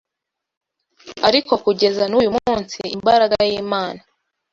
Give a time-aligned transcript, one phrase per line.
[1.27, 4.01] Ariko kugeza n’uyu munsi imbaraga y’Imana